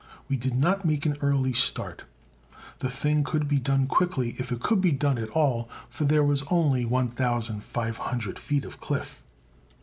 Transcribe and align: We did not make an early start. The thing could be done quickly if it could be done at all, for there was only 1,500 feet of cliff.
We 0.27 0.35
did 0.35 0.55
not 0.55 0.83
make 0.83 1.05
an 1.05 1.15
early 1.21 1.53
start. 1.53 2.05
The 2.79 2.89
thing 2.89 3.23
could 3.23 3.47
be 3.47 3.59
done 3.59 3.85
quickly 3.85 4.31
if 4.39 4.51
it 4.51 4.59
could 4.59 4.81
be 4.81 4.91
done 4.91 5.19
at 5.19 5.29
all, 5.29 5.69
for 5.91 6.05
there 6.05 6.23
was 6.23 6.43
only 6.49 6.85
1,500 6.85 8.39
feet 8.39 8.65
of 8.65 8.81
cliff. 8.81 9.21